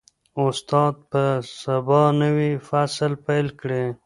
[0.45, 1.25] استاد به
[1.59, 3.83] سبا نوی فصل پیل کړي.